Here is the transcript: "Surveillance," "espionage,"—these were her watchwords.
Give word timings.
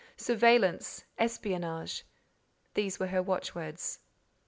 "Surveillance," 0.17 1.03
"espionage,"—these 1.19 2.99
were 2.99 3.05
her 3.05 3.21
watchwords. 3.21 3.99